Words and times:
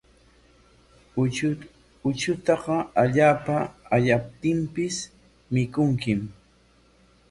Uchutaqa 2.09 2.77
allaapa 3.03 3.55
ayaptinpis 3.99 4.95
mikunkim. 5.57 6.21